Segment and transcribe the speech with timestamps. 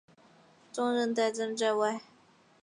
[0.73, 2.01] 众人呆站在外